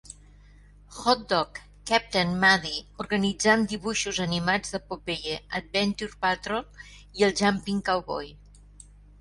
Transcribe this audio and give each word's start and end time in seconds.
"Hot 0.99 1.19
Dog", 1.33 1.59
"Captain 1.89 2.31
Muddy" 2.45 2.73
organitzant 3.03 3.67
dibuixos 3.73 4.21
animats 4.25 4.75
de 4.77 4.81
"Popeye", 4.89 5.37
"Adventure 5.61 6.19
Patrol" 6.27 6.83
i 7.21 7.29
el 7.29 7.37
"Jumping 7.45 7.87
Cowboy". 7.93 8.37